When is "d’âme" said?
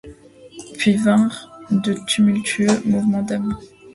3.21-3.55